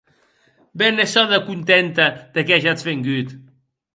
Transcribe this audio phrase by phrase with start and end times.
[0.77, 3.27] Be ne sò de contenta de qué ajatz vengut!